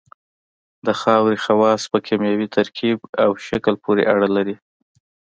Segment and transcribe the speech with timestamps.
[0.85, 4.55] د خاورې خواص په کیمیاوي ترکیب او شکل پورې اړه لري